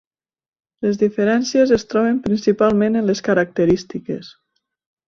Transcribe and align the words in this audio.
Les 0.85 0.97
diferències 1.01 1.75
es 1.77 1.85
troben 1.91 2.19
principalment 2.27 2.99
en 3.03 3.09
les 3.13 3.23
característiques. 3.31 4.35